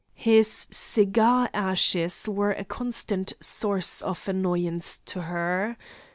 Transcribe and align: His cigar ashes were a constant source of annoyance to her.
His 0.17 0.65
cigar 0.71 1.51
ashes 1.53 2.27
were 2.27 2.53
a 2.53 2.65
constant 2.65 3.33
source 3.39 4.01
of 4.01 4.27
annoyance 4.27 4.97
to 5.05 5.21
her. 5.21 5.77